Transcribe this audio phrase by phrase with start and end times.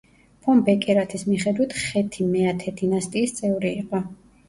[0.45, 4.07] ფონ ბეკერათის მიხედვით ხეთი მეათე დინასტიის წევრი იყო.